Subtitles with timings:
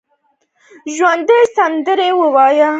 [0.95, 2.67] ژوندي سندرې وايي